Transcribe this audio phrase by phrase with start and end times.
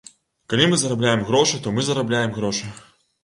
[0.53, 2.73] Калі мы зарабляем грошы, то мы зарабляем грошы.